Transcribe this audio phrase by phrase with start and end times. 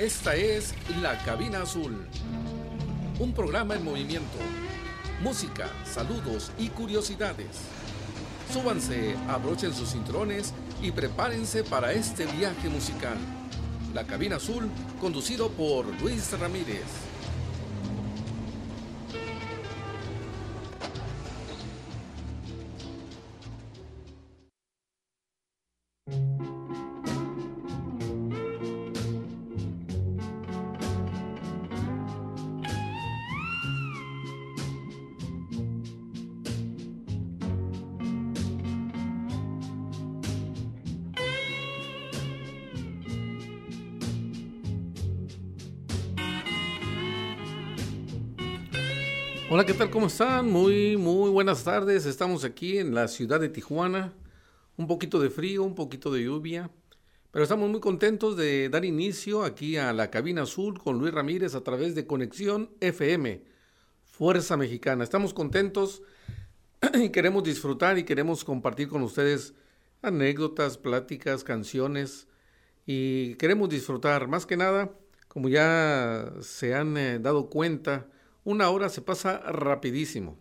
[0.00, 1.94] Esta es La Cabina Azul,
[3.18, 4.38] un programa en movimiento.
[5.22, 7.48] Música, saludos y curiosidades.
[8.50, 13.18] Súbanse, abrochen sus cinturones y prepárense para este viaje musical.
[13.92, 14.70] La Cabina Azul,
[15.02, 17.09] conducido por Luis Ramírez.
[50.00, 50.50] ¿Cómo están?
[50.50, 52.06] Muy, muy buenas tardes.
[52.06, 54.14] Estamos aquí en la ciudad de Tijuana.
[54.78, 56.70] Un poquito de frío, un poquito de lluvia.
[57.30, 61.54] Pero estamos muy contentos de dar inicio aquí a la cabina azul con Luis Ramírez
[61.54, 63.42] a través de Conexión FM,
[64.06, 65.04] Fuerza Mexicana.
[65.04, 66.00] Estamos contentos
[66.94, 69.52] y queremos disfrutar y queremos compartir con ustedes
[70.00, 72.26] anécdotas, pláticas, canciones
[72.86, 74.28] y queremos disfrutar.
[74.28, 74.92] Más que nada,
[75.28, 78.06] como ya se han eh, dado cuenta,
[78.50, 80.38] una hora se pasa rapidísimo.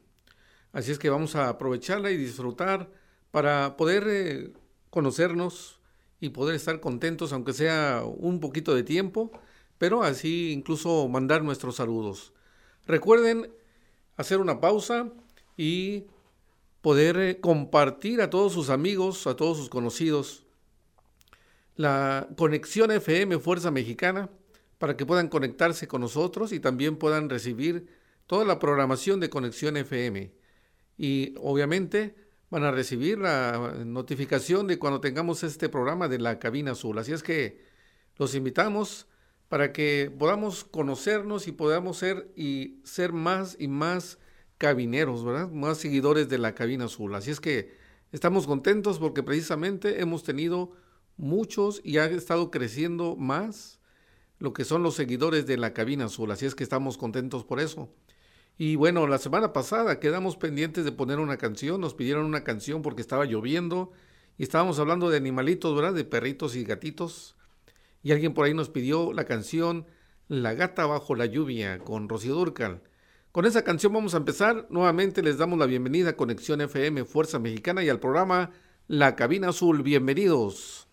[0.71, 2.89] Así es que vamos a aprovecharla y disfrutar
[3.31, 4.53] para poder eh,
[4.89, 5.79] conocernos
[6.19, 9.31] y poder estar contentos, aunque sea un poquito de tiempo,
[9.77, 12.33] pero así incluso mandar nuestros saludos.
[12.85, 13.51] Recuerden
[14.17, 15.09] hacer una pausa
[15.55, 16.05] y
[16.81, 20.45] poder eh, compartir a todos sus amigos, a todos sus conocidos,
[21.75, 24.29] la conexión FM Fuerza Mexicana
[24.79, 27.87] para que puedan conectarse con nosotros y también puedan recibir
[28.29, 30.31] toda la programación de Conexión FM.
[30.99, 32.13] Y obviamente
[32.51, 36.99] van a recibir la notificación de cuando tengamos este programa de la cabina azul.
[36.99, 37.65] Así es que
[38.17, 39.07] los invitamos
[39.47, 44.19] para que podamos conocernos y podamos ser y ser más y más
[44.59, 45.49] cabineros, ¿verdad?
[45.49, 47.15] Más seguidores de la cabina azul.
[47.15, 47.73] Así es que
[48.11, 50.73] estamos contentos porque precisamente hemos tenido
[51.17, 53.79] muchos y ha estado creciendo más
[54.37, 56.29] lo que son los seguidores de la cabina azul.
[56.29, 57.89] Así es que estamos contentos por eso.
[58.61, 62.81] Y bueno, la semana pasada quedamos pendientes de poner una canción, nos pidieron una canción
[62.81, 63.93] porque estaba lloviendo
[64.37, 65.93] y estábamos hablando de animalitos, ¿verdad?
[65.93, 67.37] De perritos y gatitos.
[68.03, 69.85] Y alguien por ahí nos pidió la canción
[70.27, 72.81] La gata bajo la lluvia con Rocío Durcal.
[73.31, 74.67] Con esa canción vamos a empezar.
[74.69, 78.51] Nuevamente les damos la bienvenida a Conexión FM Fuerza Mexicana y al programa
[78.89, 79.83] La Cabina Azul.
[79.83, 80.88] Bienvenidos.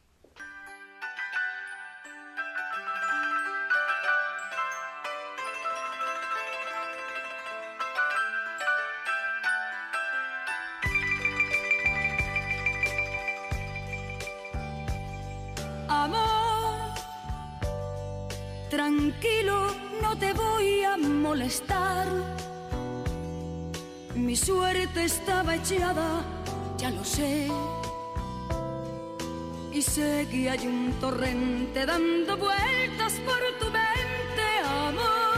[30.30, 34.46] Que hay un torrente dando vueltas por tu mente,
[34.88, 35.36] amor.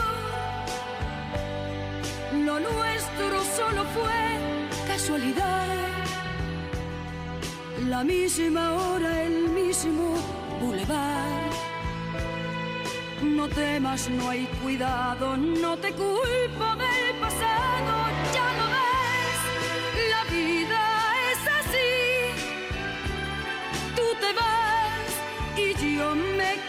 [2.45, 5.67] Lo nuestro solo fue casualidad.
[7.87, 10.15] La misma hora, el mismo
[10.59, 11.39] bulevar
[13.39, 16.75] no temas, no hay cuidado, no te culpo
[26.15, 26.68] y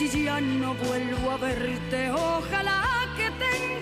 [0.00, 3.79] Si ya no vuelvo a verte, ojalá que tengas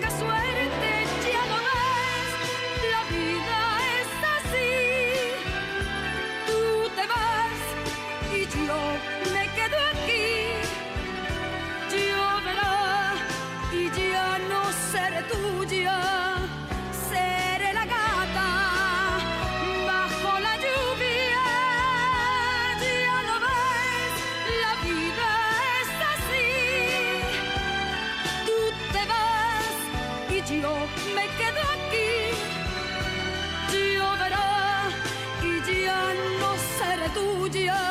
[37.51, 37.88] studio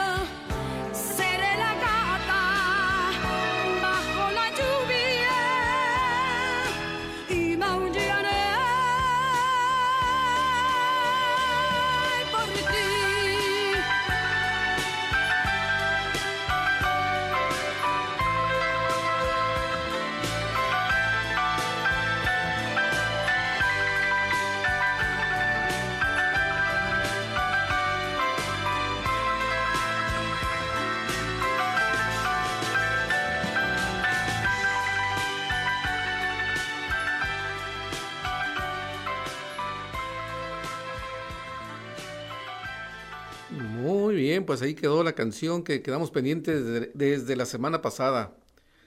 [44.59, 48.37] pues ahí quedó la canción que quedamos pendientes desde, la semana pasada.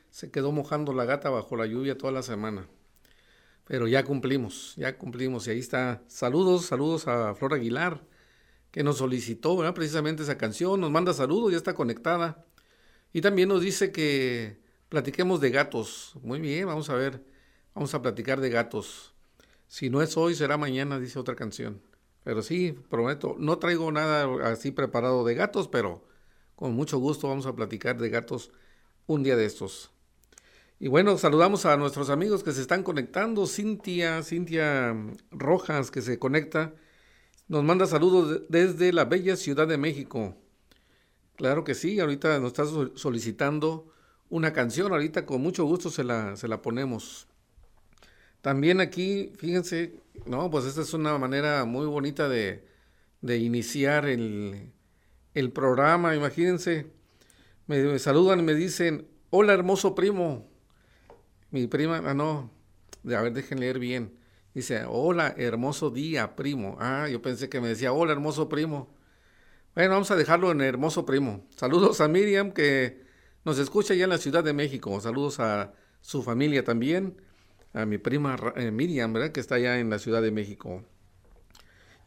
[0.09, 2.67] Se quedó mojando la gata bajo la lluvia toda la semana.
[3.63, 5.47] Pero ya cumplimos, ya cumplimos.
[5.47, 6.03] Y ahí está.
[6.07, 8.03] Saludos, saludos a Flor Aguilar,
[8.71, 10.81] que nos solicitó precisamente esa canción.
[10.81, 12.45] Nos manda saludos, ya está conectada.
[13.13, 14.59] Y también nos dice que
[14.89, 16.15] platiquemos de gatos.
[16.21, 17.23] Muy bien, vamos a ver.
[17.73, 19.13] Vamos a platicar de gatos.
[19.69, 21.81] Si no es hoy, será mañana, dice otra canción.
[22.23, 26.03] Pero sí, prometo, no traigo nada así preparado de gatos, pero
[26.55, 28.51] con mucho gusto vamos a platicar de gatos
[29.07, 29.91] un día de estos.
[30.79, 33.45] Y bueno, saludamos a nuestros amigos que se están conectando.
[33.45, 34.95] Cintia, Cintia
[35.29, 36.73] Rojas, que se conecta,
[37.47, 40.35] nos manda saludos desde la bella Ciudad de México.
[41.35, 42.65] Claro que sí, ahorita nos está
[42.95, 43.91] solicitando
[44.29, 47.27] una canción, ahorita con mucho gusto se la, se la ponemos.
[48.41, 52.65] También aquí, fíjense, no, pues esta es una manera muy bonita de,
[53.21, 54.71] de iniciar el,
[55.33, 56.15] el, programa.
[56.15, 56.91] Imagínense,
[57.67, 60.49] me, saludan y me dicen, hola hermoso primo.
[61.49, 62.51] Mi prima, ah, no,
[63.05, 64.17] a ver, dejen leer bien.
[64.53, 66.77] Dice, hola hermoso día, primo.
[66.79, 68.93] Ah, yo pensé que me decía, hola hermoso primo.
[69.75, 71.45] Bueno, vamos a dejarlo en hermoso primo.
[71.55, 73.03] Saludos a Miriam que
[73.45, 74.99] nos escucha ya en la Ciudad de México.
[74.99, 77.21] Saludos a su familia también
[77.73, 79.31] a mi prima eh, Miriam, ¿verdad?
[79.31, 80.83] Que está allá en la Ciudad de México.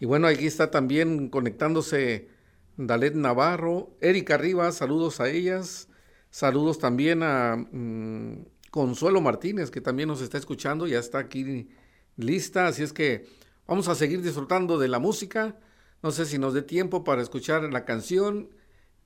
[0.00, 2.28] Y bueno, aquí está también conectándose
[2.76, 5.88] Dalet Navarro, Erika Rivas, saludos a ellas.
[6.30, 11.68] Saludos también a mm, Consuelo Martínez, que también nos está escuchando, ya está aquí
[12.16, 12.66] lista.
[12.66, 13.26] Así es que
[13.68, 15.56] vamos a seguir disfrutando de la música.
[16.02, 18.50] No sé si nos dé tiempo para escuchar la canción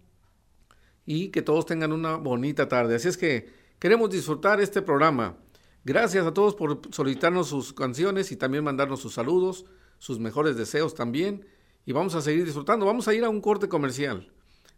[1.04, 2.94] y que todos tengan una bonita tarde.
[2.94, 3.50] Así es que
[3.80, 5.36] queremos disfrutar este programa.
[5.84, 9.66] Gracias a todos por solicitarnos sus canciones y también mandarnos sus saludos,
[9.98, 11.44] sus mejores deseos también
[11.86, 12.86] y vamos a seguir disfrutando.
[12.86, 14.30] Vamos a ir a un corte comercial.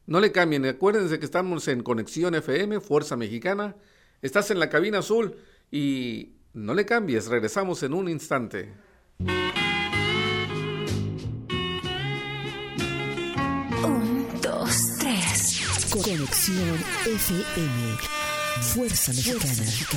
[0.07, 3.77] No le cambien, acuérdense que estamos en Conexión FM, Fuerza Mexicana.
[4.23, 5.37] Estás en la cabina azul
[5.71, 8.73] y no le cambies, regresamos en un instante.
[13.85, 15.61] Un, dos, tres.
[15.91, 17.97] Conexión FM,
[18.63, 19.97] Fuerza Mexicana.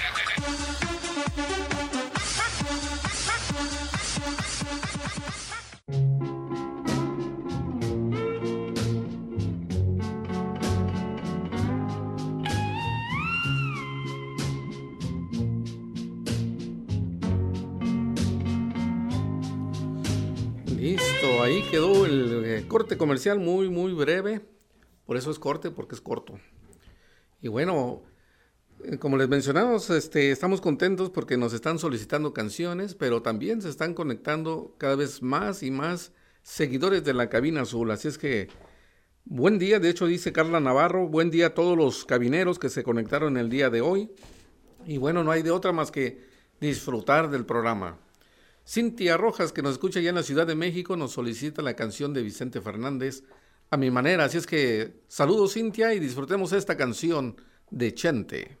[21.69, 24.41] Quedó el eh, corte comercial muy, muy breve.
[25.05, 26.39] Por eso es corte, porque es corto.
[27.41, 28.01] Y bueno,
[28.83, 33.69] Eh, como les mencionamos, este, estamos contentos porque nos están solicitando canciones, pero también se
[33.69, 37.91] están conectando cada vez más y más seguidores de la cabina azul.
[37.91, 38.47] Así es que
[39.25, 42.83] buen día, de hecho dice Carla Navarro, buen día a todos los cabineros que se
[42.83, 44.09] conectaron el día de hoy.
[44.85, 46.25] Y bueno, no hay de otra más que
[46.59, 47.99] disfrutar del programa.
[48.65, 52.13] Cintia Rojas, que nos escucha ya en la Ciudad de México, nos solicita la canción
[52.13, 53.23] de Vicente Fernández
[53.69, 54.25] a mi manera.
[54.25, 57.35] Así es que saludos Cintia y disfrutemos esta canción
[57.69, 58.60] de Chente.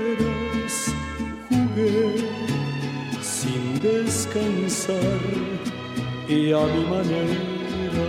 [6.27, 8.07] y a mi manera.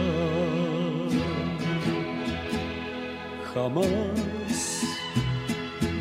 [3.52, 4.82] Jamás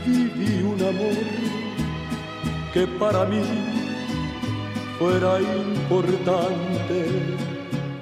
[0.06, 1.26] viví un amor
[2.74, 3.42] que para mí
[4.98, 7.00] fuera importante.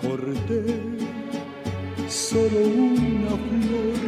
[0.02, 0.64] Corté
[2.08, 4.00] solo una flor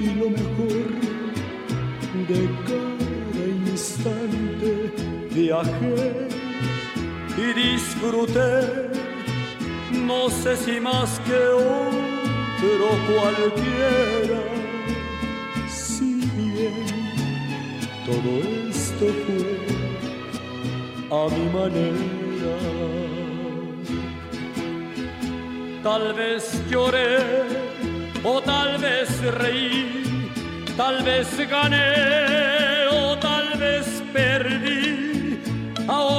[0.00, 0.86] y lo mejor
[2.28, 4.92] de cada instante
[5.34, 6.27] viajé
[7.38, 8.90] y disfruté,
[9.92, 14.42] no sé si más que otro cualquiera,
[15.68, 16.86] si bien
[18.06, 18.30] todo
[18.70, 19.54] esto fue
[21.10, 22.56] a mi manera.
[25.82, 27.18] Tal vez lloré
[28.24, 29.08] o tal vez
[29.42, 30.30] reí,
[30.76, 35.38] tal vez gané o tal vez perdí.
[35.86, 36.17] Ahora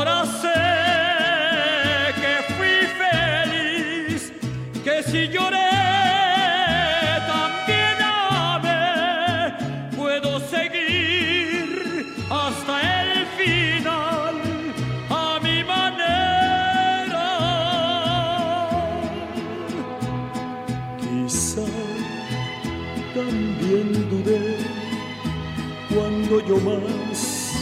[26.62, 27.54] más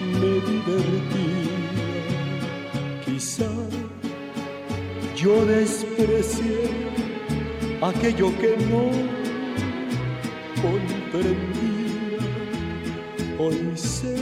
[0.00, 1.58] me divertía.
[3.04, 3.50] Quizá
[5.16, 6.70] yo desprecié
[7.80, 8.90] aquello que no
[10.62, 12.18] comprendía.
[13.38, 14.16] Hoy sé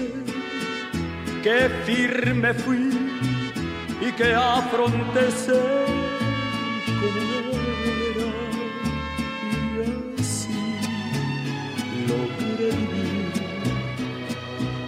[1.43, 2.91] que firme fui
[4.01, 5.89] y que afronté ser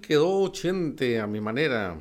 [0.00, 2.00] quedó Chente a mi manera.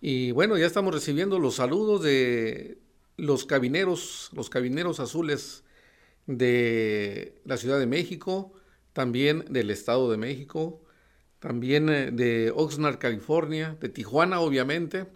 [0.00, 2.78] Y bueno, ya estamos recibiendo los saludos de
[3.16, 5.64] los cabineros, los cabineros azules
[6.26, 8.52] de la Ciudad de México,
[8.92, 10.82] también del Estado de México,
[11.38, 15.06] también eh, de Oxnard, California, de Tijuana, obviamente,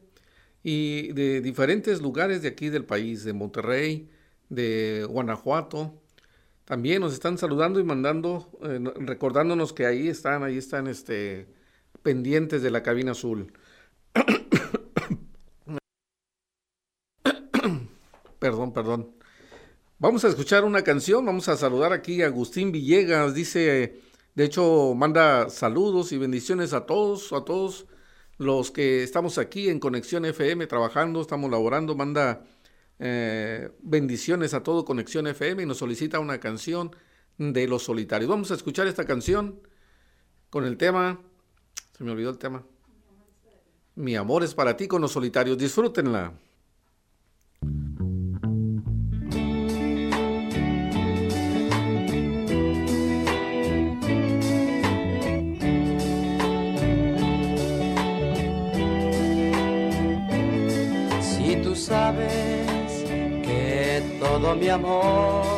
[0.63, 4.11] y de diferentes lugares de aquí del país, de Monterrey,
[4.49, 5.95] de Guanajuato.
[6.65, 11.47] También nos están saludando y mandando, eh, no- recordándonos que ahí están, ahí están este,
[12.03, 13.53] pendientes de la cabina azul.
[18.39, 19.15] perdón, perdón.
[19.99, 24.01] Vamos a escuchar una canción, vamos a saludar aquí a Agustín Villegas, dice,
[24.35, 27.87] de hecho, manda saludos y bendiciones a todos, a todos
[28.37, 32.45] los que estamos aquí en Conexión FM trabajando, estamos laborando, manda
[33.01, 36.95] eh, bendiciones a todo Conexión FM y nos solicita una canción
[37.37, 38.31] de los solitarios.
[38.31, 39.61] Vamos a escuchar esta canción
[40.51, 41.21] con el tema,
[41.99, 42.63] se me olvidó el tema.
[43.97, 45.59] Mi amor es para ti con los solitarios.
[45.59, 46.33] Disfrútenla.
[61.21, 63.03] Si tú sabes
[63.43, 65.58] que todo mi amor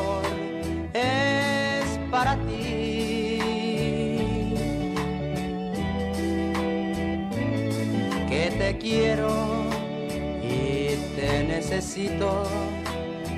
[11.81, 12.45] necesito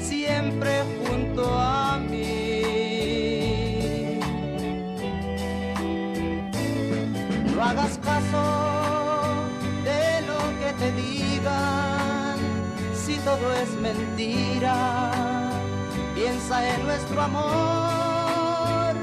[0.00, 2.64] siempre junto a mí.
[7.54, 8.42] No hagas caso
[9.84, 12.36] de lo que te digan,
[12.92, 15.12] si todo es mentira,
[16.16, 18.94] piensa en nuestro amor,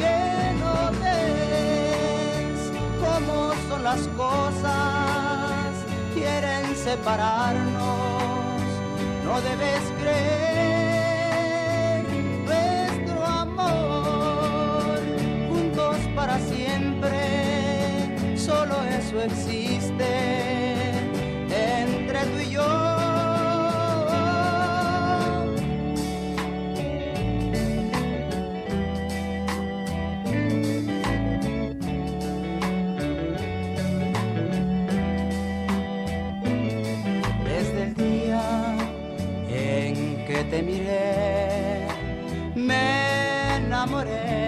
[0.00, 2.58] que no ves
[2.98, 5.70] cómo son las cosas.
[6.14, 8.07] Quieren separarnos,
[9.28, 11.18] no debes creer
[12.46, 14.98] nuestro amor,
[15.50, 17.18] juntos para siempre,
[18.38, 20.57] solo eso existe
[42.54, 44.38] me enamoré.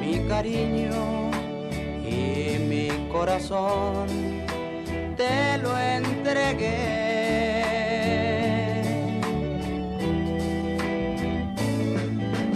[0.00, 1.30] Mi cariño
[2.04, 4.06] y mi corazón
[5.16, 6.92] te lo entregué.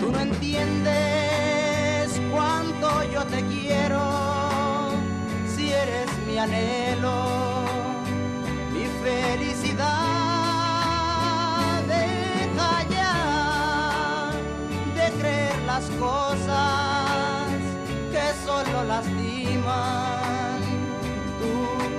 [0.01, 4.01] Tú no entiendes cuánto yo te quiero
[5.55, 6.86] si eres mi anhelo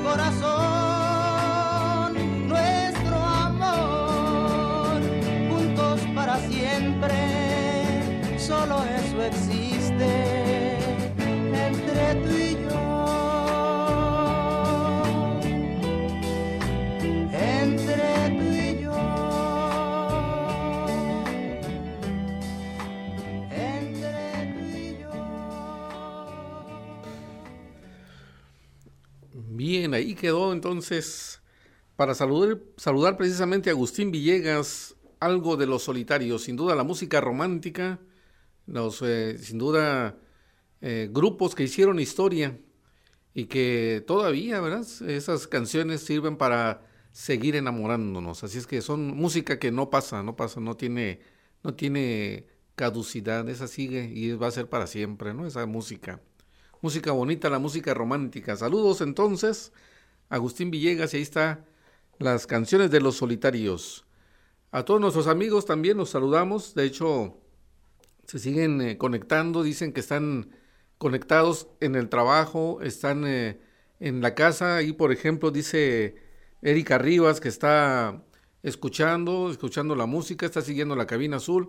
[0.07, 0.46] corazón.
[29.97, 31.41] Ahí quedó entonces
[31.95, 37.21] para saludar, saludar precisamente a Agustín Villegas, algo de los solitarios, sin duda la música
[37.21, 37.99] romántica,
[38.67, 40.17] los, eh, sin duda
[40.81, 42.59] eh, grupos que hicieron historia
[43.33, 44.85] y que todavía, ¿verdad?
[45.07, 50.35] Esas canciones sirven para seguir enamorándonos, así es que son música que no pasa, no
[50.35, 51.21] pasa, no tiene,
[51.63, 55.47] no tiene caducidad, esa sigue y va a ser para siempre, ¿no?
[55.47, 56.21] Esa música.
[56.87, 58.55] Música bonita, la música romántica.
[58.55, 59.73] Saludos entonces,
[60.29, 61.65] Agustín Villegas, y ahí está
[62.17, 64.05] las canciones de los solitarios.
[64.71, 67.41] A todos nuestros amigos también los saludamos, de hecho
[68.25, 70.51] se siguen eh, conectando, dicen que están
[70.97, 73.59] conectados en el trabajo, están eh,
[73.99, 76.15] en la casa, y por ejemplo dice
[76.61, 78.23] Erika Rivas que está
[78.63, 81.67] escuchando, escuchando la música, está siguiendo la cabina azul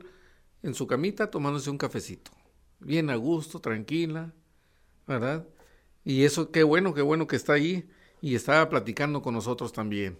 [0.62, 2.30] en su camita tomándose un cafecito,
[2.78, 4.32] bien a gusto, tranquila,
[5.08, 5.46] ¿verdad?
[6.04, 7.88] Y eso, qué bueno, qué bueno que está ahí
[8.20, 10.18] y está platicando con nosotros también.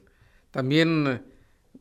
[0.51, 1.24] También,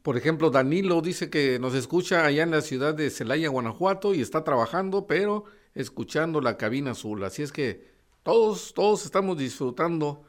[0.03, 4.21] por ejemplo, Danilo dice que nos escucha allá en la ciudad de Celaya, Guanajuato, y
[4.21, 7.23] está trabajando, pero escuchando la cabina azul.
[7.23, 7.87] Así es que
[8.23, 10.25] todos, todos estamos disfrutando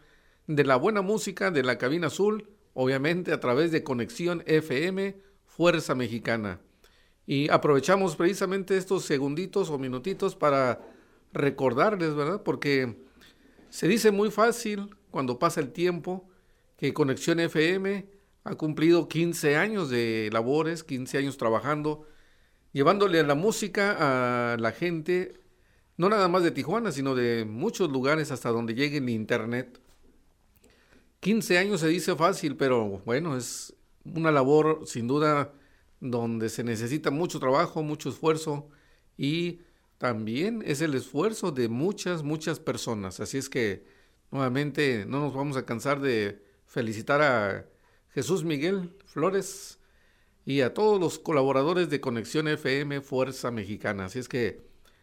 [0.47, 5.95] de la buena música de la cabina azul, obviamente a través de Conexión FM Fuerza
[5.95, 6.61] Mexicana.
[7.27, 10.81] Y aprovechamos precisamente estos segunditos o minutitos para
[11.33, 12.43] recordarles, ¿verdad?
[12.43, 12.97] Porque
[13.71, 16.29] se dice muy fácil cuando pasa el tiempo
[16.77, 18.07] que Conexión FM
[18.45, 22.07] ha cumplido 15 años de labores, 15 años trabajando,
[22.73, 25.41] llevándole la música a la gente,
[25.97, 29.81] no nada más de Tijuana, sino de muchos lugares hasta donde llegue el Internet.
[31.21, 35.53] 15 años se dice fácil, pero bueno, es una labor sin duda
[36.01, 38.69] donde se necesita mucho trabajo, mucho esfuerzo
[39.17, 39.61] y
[39.99, 43.21] también es el esfuerzo de muchas, muchas personas.
[43.21, 43.85] Así es que
[44.31, 47.67] nuevamente no nos vamos a cansar de felicitar a
[48.11, 49.79] Jesús Miguel Flores,
[50.49, 54.07] y a todos los colaboradores de Conexión FM Fuerza Mexicana.
[54.07, 54.63] Así es que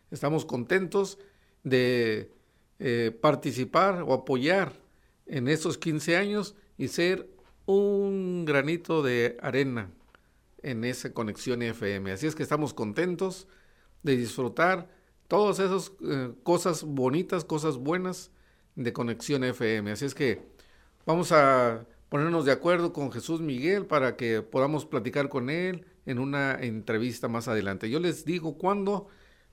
[0.10, 1.19] estamos contentos
[1.63, 2.31] de
[2.79, 4.73] eh, participar o apoyar
[5.27, 7.29] en estos 15 años y ser
[7.67, 9.91] un granito de arena
[10.63, 12.12] en esa conexión FM.
[12.12, 13.47] Así es que estamos contentos
[14.06, 14.88] de disfrutar
[15.28, 18.32] todas esas eh, cosas bonitas, cosas buenas
[18.76, 19.91] de conexión FM.
[19.91, 20.44] Así es que
[21.08, 26.20] vamos a ponernos de acuerdo con Jesús Miguel para que podamos platicar con él en
[26.20, 27.89] una entrevista más adelante.
[27.89, 29.08] Yo les digo cuándo,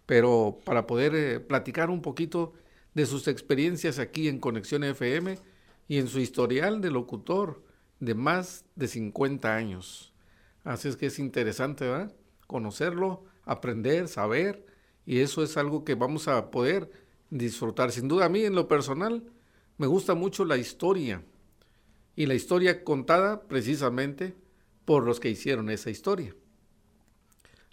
[0.04, 2.52] pero para poder eh, platicar un poquito
[2.92, 5.38] de sus experiencias aquí en Conexión FM
[5.88, 7.62] y en su historial de locutor
[8.00, 10.12] de más de 50 años.
[10.62, 12.14] Así es que es interesante, ¿verdad?
[12.46, 14.66] Conocerlo, aprender, saber,
[15.06, 16.90] y eso es algo que vamos a poder
[17.30, 17.90] disfrutar.
[17.92, 19.24] Sin duda a mí en lo personal
[19.78, 21.24] me gusta mucho la historia
[22.14, 24.34] y la historia contada precisamente
[24.84, 26.34] por los que hicieron esa historia.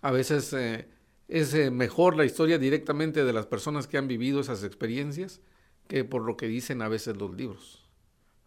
[0.02, 0.88] A veces eh,
[1.28, 5.42] es eh, mejor la historia directamente de las personas que han vivido esas experiencias
[5.88, 7.88] que por lo que dicen a veces los libros,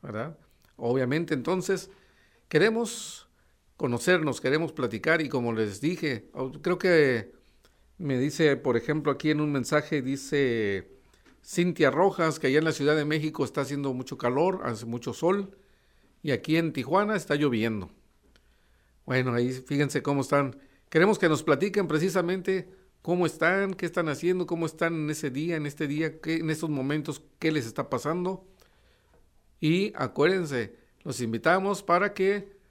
[0.00, 0.38] ¿verdad?
[0.76, 1.90] Obviamente entonces
[2.48, 3.28] queremos
[3.82, 6.30] conocernos, queremos platicar y como les dije,
[6.62, 7.32] creo que
[7.98, 10.88] me dice, por ejemplo, aquí en un mensaje dice
[11.44, 15.12] Cintia Rojas que allá en la Ciudad de México está haciendo mucho calor, hace mucho
[15.12, 15.56] sol
[16.22, 17.90] y aquí en Tijuana está lloviendo.
[19.04, 20.60] Bueno, ahí fíjense cómo están.
[20.88, 22.68] Queremos que nos platiquen precisamente
[23.02, 26.50] cómo están, qué están haciendo, cómo están en ese día, en este día, qué, en
[26.50, 28.46] estos momentos, qué les está pasando.
[29.58, 32.61] Y acuérdense, los invitamos para que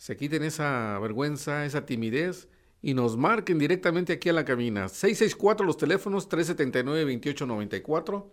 [0.00, 2.48] se quiten esa vergüenza, esa timidez
[2.80, 4.88] y nos marquen directamente aquí a la cabina.
[4.88, 8.24] 664 los teléfonos 379-2894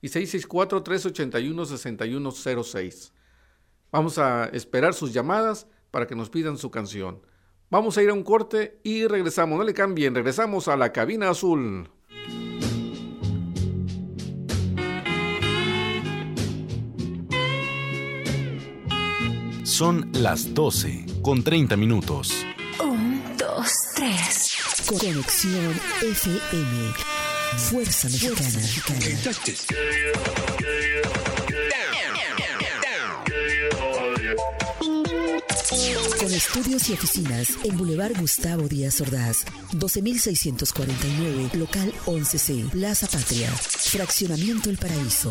[0.00, 3.10] y 664-381-6106.
[3.90, 7.20] Vamos a esperar sus llamadas para que nos pidan su canción.
[7.68, 9.58] Vamos a ir a un corte y regresamos.
[9.58, 11.90] No le cambien, regresamos a la cabina azul.
[19.68, 22.32] Son las 12 con 30 minutos.
[22.82, 24.56] Un, dos, tres.
[24.86, 26.94] Conexión FM.
[27.58, 28.48] Fuerza Mexicana.
[36.18, 44.70] Con estudios y oficinas en Boulevard Gustavo Díaz Ordaz, 12649, local 11C, Plaza Patria, Fraccionamiento
[44.70, 45.30] El Paraíso.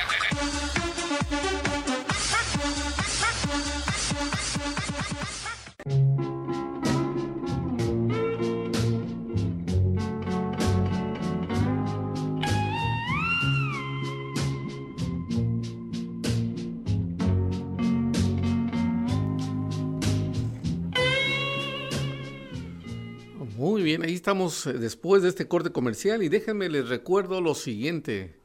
[24.67, 28.35] Eh, después de este corte comercial y déjenme les recuerdo lo siguiente,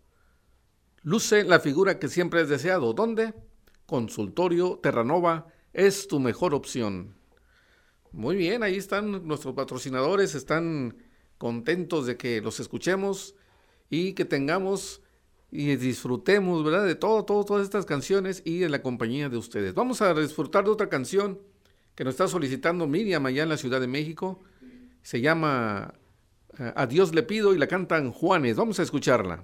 [1.04, 2.94] Luce la figura que siempre has deseado.
[2.94, 3.36] ¿Dónde?
[3.86, 7.24] Consultorio Terranova es tu mejor opción.
[8.16, 10.96] Muy bien, ahí están nuestros patrocinadores, están
[11.38, 13.36] contentos de que los escuchemos
[13.90, 15.02] y que tengamos
[15.52, 16.86] y disfrutemos, ¿verdad?
[16.86, 19.74] De todo, todo, todas estas canciones y de la compañía de ustedes.
[19.74, 21.42] Vamos a disfrutar de otra canción
[21.94, 24.40] que nos está solicitando Miriam allá en la Ciudad de México.
[25.02, 25.94] Se llama
[26.58, 28.56] eh, A Dios le pido y la cantan Juanes.
[28.56, 29.44] Vamos a escucharla.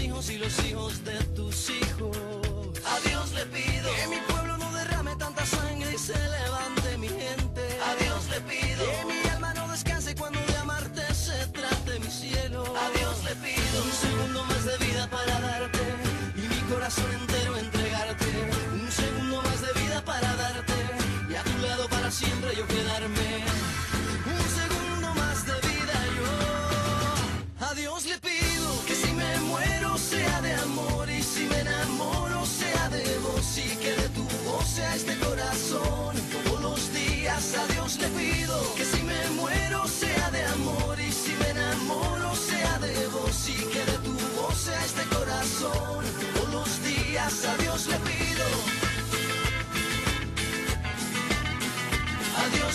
[0.00, 2.16] hijos y los hijos de tus hijos.
[2.84, 7.08] A Dios le pido que mi pueblo no derrame tanta sangre y se levante mi
[7.08, 7.62] gente.
[7.88, 9.11] A Dios le pido que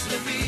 [0.09, 0.46] A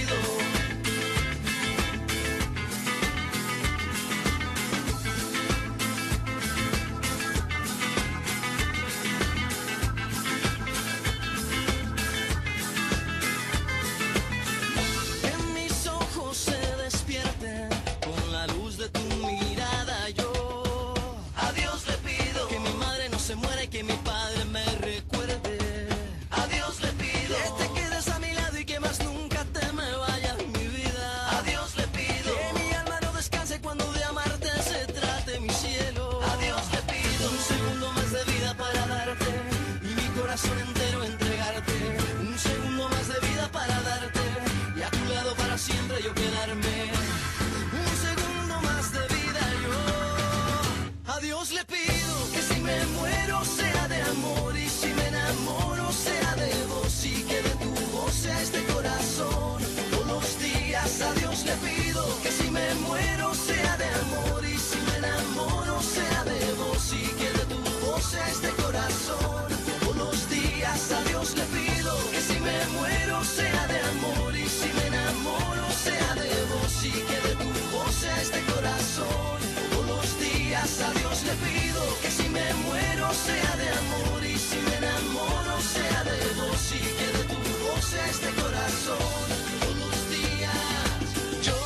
[85.73, 89.27] sea de vos y que de tu voz este corazón
[89.59, 91.59] todos los días yo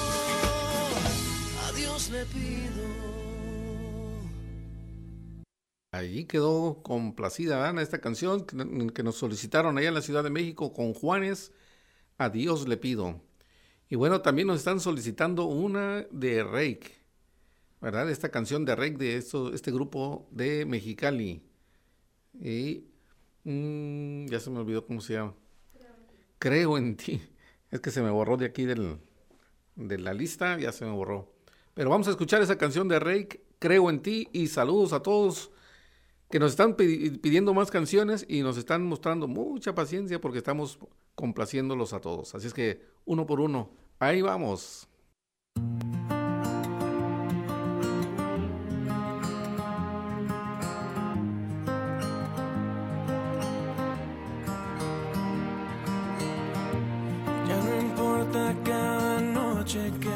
[1.66, 2.84] a Dios le pido
[5.94, 8.58] Ahí quedó complacida Ana esta canción que,
[8.94, 11.52] que nos solicitaron allá en la Ciudad de México con Juanes.
[12.18, 13.22] A Dios le pido.
[13.90, 16.96] Y bueno, también nos están solicitando una de Rake,
[17.80, 18.10] ¿verdad?
[18.10, 21.44] Esta canción de Rake de esto, este grupo de Mexicali.
[22.42, 22.86] Y
[23.44, 25.34] mm, ya se me olvidó cómo se llama.
[26.40, 27.22] Creo en ti.
[27.72, 28.98] Es que se me borró de aquí del,
[29.76, 31.32] de la lista, ya se me borró.
[31.74, 35.50] Pero vamos a escuchar esa canción de Rake, Creo en ti, y saludos a todos
[36.30, 40.80] que nos están pidi- pidiendo más canciones y nos están mostrando mucha paciencia porque estamos
[41.16, 42.36] complaciéndolos a todos.
[42.36, 44.90] Así es que uno por uno, ahí vamos.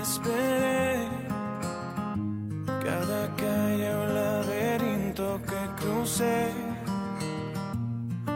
[0.08, 1.10] Esperé,
[2.88, 6.54] cada calle o laberinto que crucé,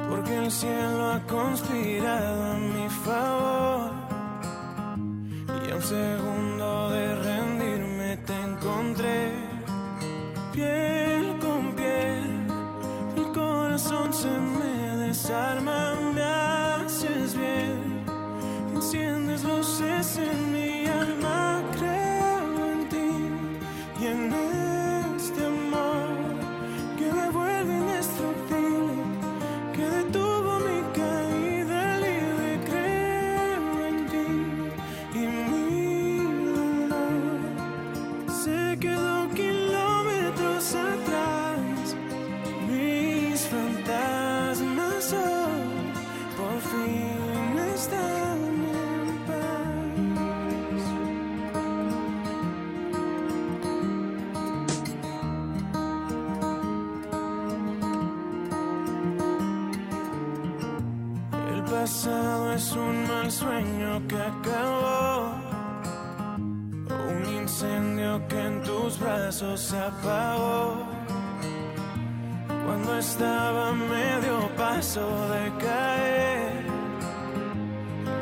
[0.10, 3.92] porque el cielo ha conspirado a mi favor.
[5.66, 6.41] Y a un segundo
[67.72, 70.86] incendio que en tus brazos se apagó.
[72.66, 76.66] Cuando estaba medio paso de caer,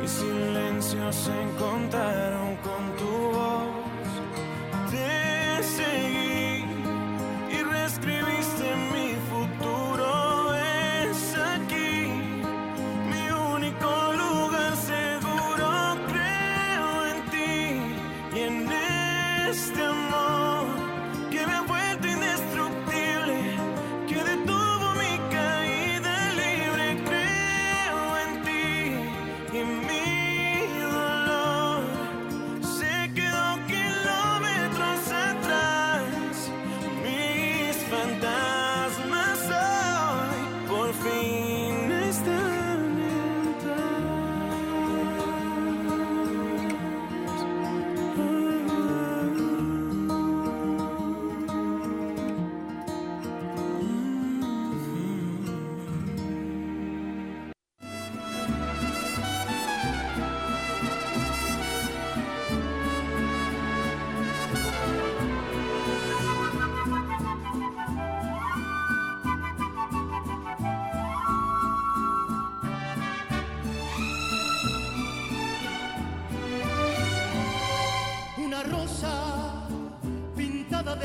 [0.01, 2.68] mis silencios se encontraron con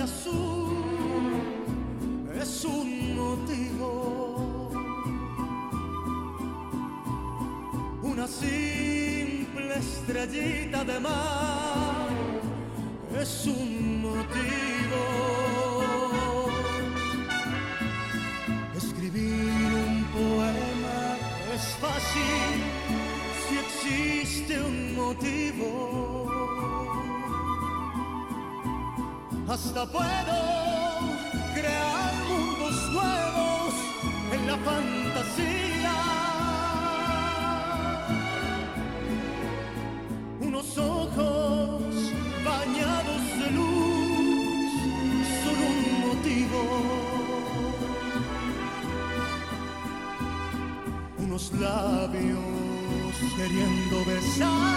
[0.05, 0.69] azul
[2.41, 4.71] es un motivo.
[8.03, 12.09] Una simple estrellita de mar
[13.23, 14.84] es un motivo.
[29.77, 30.39] Hasta puedo
[31.53, 33.75] crear mundos nuevos
[34.33, 35.97] en la fantasía.
[40.43, 41.83] Unos ojos
[42.45, 44.71] bañados de luz
[45.43, 46.63] son un motivo.
[51.19, 52.39] Unos labios
[53.37, 54.74] queriendo besar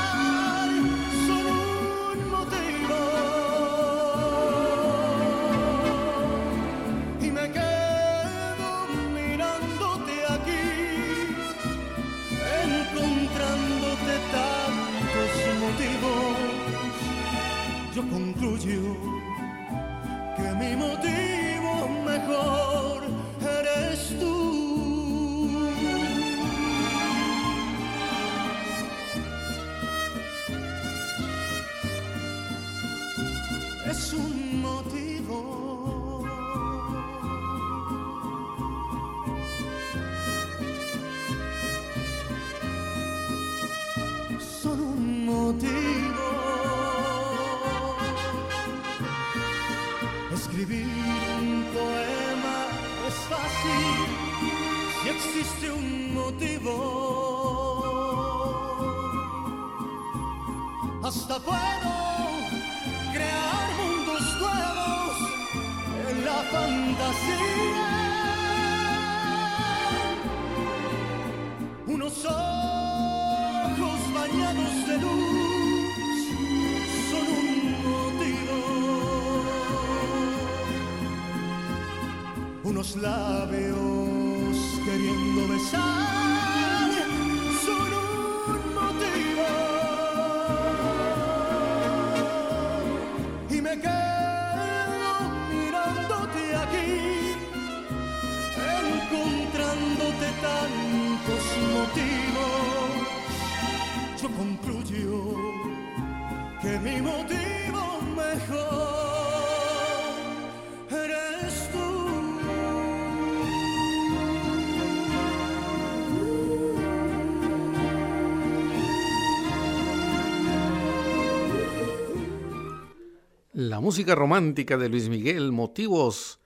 [123.58, 126.40] La música romántica de Luis Miguel, motivos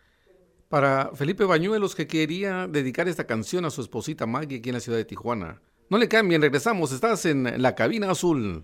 [0.70, 4.80] para Felipe Bañuelos que quería dedicar esta canción a su esposita Maggie aquí en la
[4.80, 5.62] ciudad de Tijuana.
[5.90, 8.64] No le cambien, regresamos, estás en la cabina azul.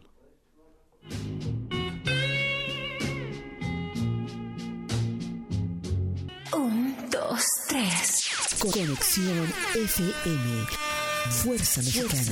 [6.54, 8.30] Un, dos, tres.
[8.62, 9.46] Conexión
[9.76, 10.68] FM.
[11.32, 12.32] Fuerza Mexicana.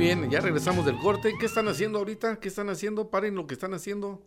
[0.00, 1.34] Bien, ya regresamos del corte.
[1.38, 2.40] ¿Qué están haciendo ahorita?
[2.40, 3.10] ¿Qué están haciendo?
[3.10, 4.26] Paren lo que están haciendo.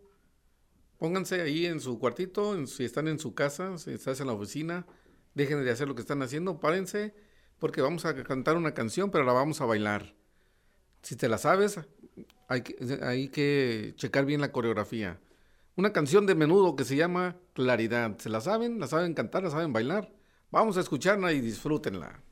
[0.98, 4.86] Pónganse ahí en su cuartito, si están en su casa, si estás en la oficina,
[5.34, 7.12] dejen de hacer lo que están haciendo, párense,
[7.58, 10.14] porque vamos a cantar una canción, pero la vamos a bailar.
[11.02, 11.80] Si te la sabes,
[12.46, 15.18] hay que, hay que checar bien la coreografía.
[15.74, 18.16] Una canción de menudo que se llama Claridad.
[18.18, 18.78] ¿Se la saben?
[18.78, 19.42] ¿La saben cantar?
[19.42, 20.14] ¿La saben bailar?
[20.52, 22.22] Vamos a escucharla y disfrútenla.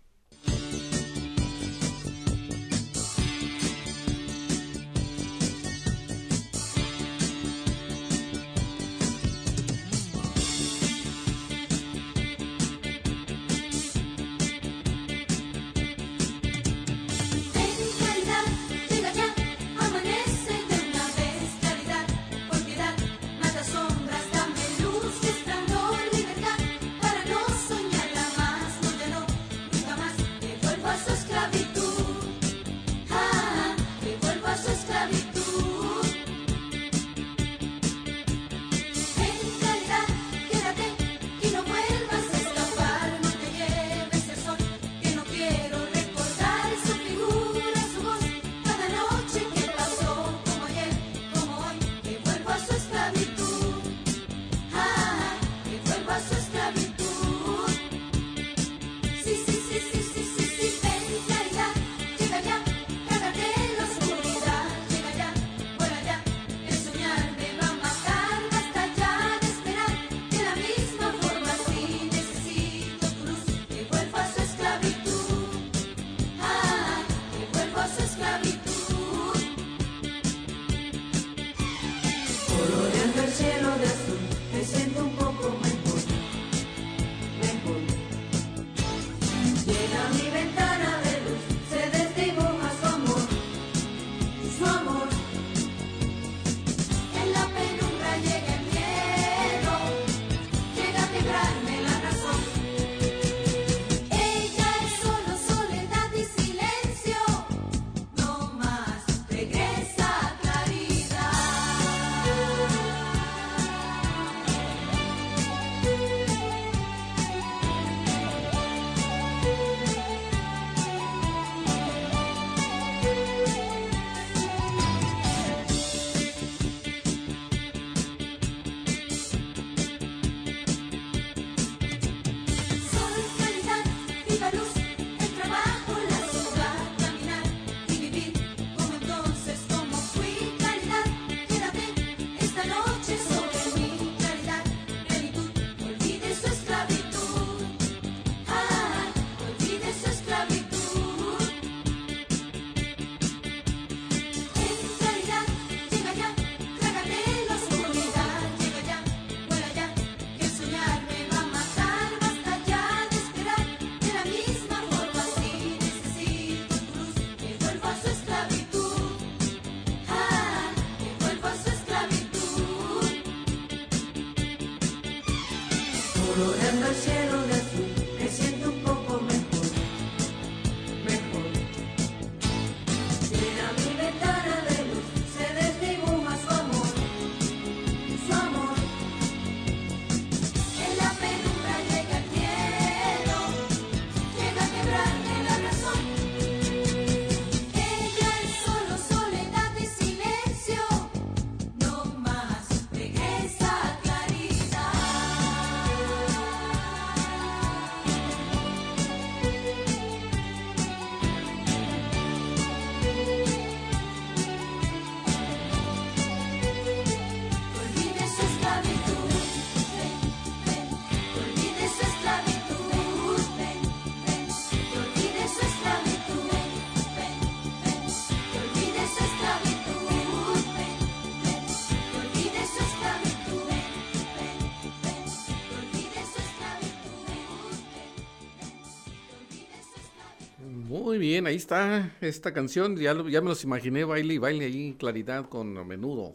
[241.13, 242.97] Muy bien, ahí está esta canción.
[242.97, 246.35] Ya, ya me los imaginé, baile y baile ahí en claridad con menudo.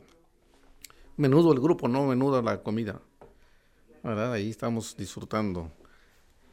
[1.15, 3.01] Menudo el grupo, no menudo la comida.
[4.03, 4.33] ¿Verdad?
[4.33, 5.71] Ahí estamos disfrutando.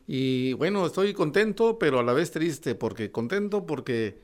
[0.07, 4.23] Y bueno, estoy contento, pero a la vez triste, porque contento porque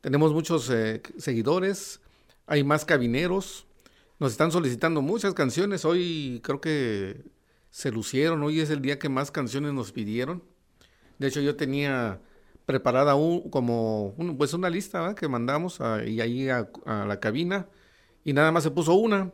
[0.00, 2.00] tenemos muchos eh, seguidores,
[2.46, 3.66] hay más cabineros,
[4.20, 5.84] nos están solicitando muchas canciones.
[5.84, 7.20] Hoy creo que
[7.68, 10.42] se lucieron, hoy es el día que más canciones nos pidieron.
[11.18, 12.22] De hecho, yo tenía
[12.66, 13.12] preparada
[13.50, 17.68] como pues una lista que mandamos a- y ahí a, la cabina
[18.24, 19.32] y nada más se puso una.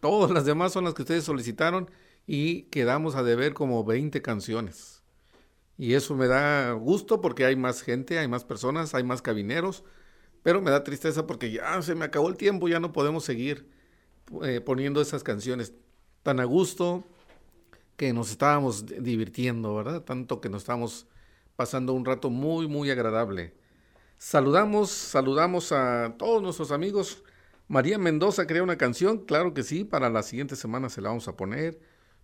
[0.00, 1.90] Todas las demás son las que ustedes solicitaron
[2.26, 5.02] y quedamos a deber como 20 canciones.
[5.78, 9.84] Y eso me da gusto porque hay más gente, hay más personas, hay más cabineros,
[10.42, 13.68] pero me da tristeza porque ya se me acabó el tiempo, ya no podemos seguir
[14.44, 15.74] eh, poniendo esas canciones
[16.22, 17.04] tan a gusto
[17.96, 20.02] que nos estábamos di- divirtiendo, ¿verdad?
[20.02, 21.06] Tanto que nos estábamos
[21.60, 23.52] pasando un rato muy, muy agradable.
[24.16, 27.22] Saludamos, saludamos a todos nuestros amigos.
[27.68, 31.28] María Mendoza crea una canción, claro que sí, para la siguiente semana se la vamos
[31.28, 31.78] a poner.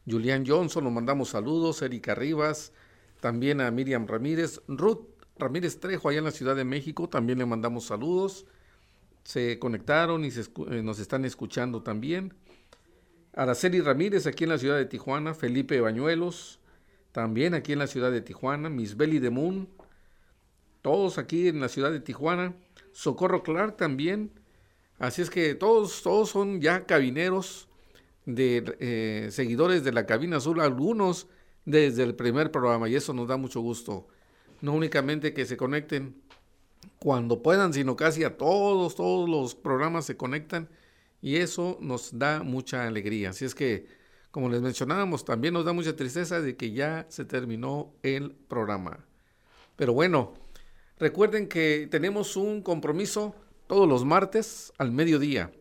[0.09, 1.83] Julián Johnson, nos mandamos saludos.
[1.83, 2.73] Erika Rivas,
[3.21, 4.63] también a Miriam Ramírez.
[4.69, 5.07] Ruth
[5.39, 8.47] Ramírez Trejo, allá en la Ciudad de México, también le mandamos saludos.
[9.23, 12.33] Se conectaron y eh, nos están escuchando también.
[13.35, 15.35] Araceli Ramírez, aquí en la ciudad de Tijuana.
[15.35, 16.59] Felipe Bañuelos,
[17.17, 18.69] también aquí en la ciudad de Tijuana.
[18.69, 19.71] Miss Belly de Moon,
[20.83, 22.55] todos aquí en la ciudad de Tijuana.
[22.93, 24.33] Socorro Clark también.
[24.99, 27.71] Así es que todos, todos son ya cabineros
[28.27, 31.27] de eh, seguidores de la cabina azul, algunos
[31.65, 34.09] desde el primer programa, y eso nos da mucho gusto.
[34.61, 36.21] No únicamente que se conecten
[36.99, 40.69] cuando puedan, sino casi a todos, todos los programas se conectan,
[41.23, 43.31] y eso nos da mucha alegría.
[43.31, 43.87] Así es que,
[44.37, 49.07] como les mencionábamos, también nos da mucha tristeza de que ya se terminó el programa.
[49.77, 50.35] Pero bueno,
[50.99, 53.35] recuerden que tenemos un compromiso
[53.67, 55.53] todos los martes al mediodía.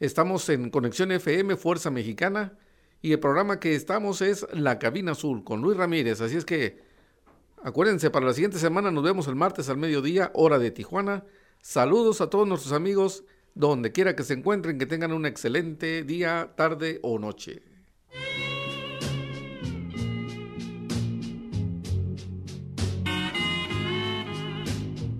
[0.00, 2.58] Estamos en Conexión FM Fuerza Mexicana
[3.02, 6.20] y el programa que estamos es La Cabina Azul con Luis Ramírez.
[6.20, 6.82] Así es que
[7.62, 11.24] acuérdense, para la siguiente semana nos vemos el martes al mediodía, hora de Tijuana.
[11.60, 13.22] Saludos a todos nuestros amigos,
[13.54, 17.67] donde quiera que se encuentren, que tengan un excelente día, tarde o noche.